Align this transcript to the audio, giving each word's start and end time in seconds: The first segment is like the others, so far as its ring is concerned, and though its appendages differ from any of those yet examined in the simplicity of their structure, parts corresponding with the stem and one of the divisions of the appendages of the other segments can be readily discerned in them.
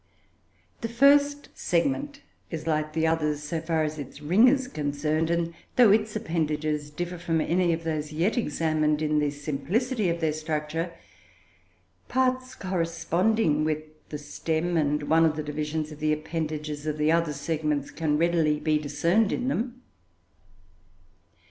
The 0.81 0.89
first 0.89 1.49
segment 1.53 2.23
is 2.49 2.65
like 2.65 2.93
the 2.93 3.05
others, 3.05 3.43
so 3.43 3.61
far 3.61 3.83
as 3.83 3.99
its 3.99 4.19
ring 4.19 4.47
is 4.47 4.67
concerned, 4.67 5.29
and 5.29 5.53
though 5.75 5.91
its 5.91 6.15
appendages 6.15 6.89
differ 6.89 7.19
from 7.19 7.39
any 7.39 7.71
of 7.71 7.83
those 7.83 8.11
yet 8.11 8.35
examined 8.35 9.03
in 9.03 9.19
the 9.19 9.29
simplicity 9.29 10.09
of 10.09 10.19
their 10.19 10.33
structure, 10.33 10.91
parts 12.07 12.55
corresponding 12.55 13.63
with 13.63 13.83
the 14.09 14.17
stem 14.17 14.75
and 14.75 15.03
one 15.03 15.23
of 15.23 15.35
the 15.35 15.43
divisions 15.43 15.91
of 15.91 15.99
the 15.99 16.11
appendages 16.13 16.87
of 16.87 16.97
the 16.97 17.11
other 17.11 17.31
segments 17.31 17.91
can 17.91 18.17
be 18.17 18.25
readily 18.25 18.57
discerned 18.79 19.31
in 19.31 19.49
them. 19.49 19.83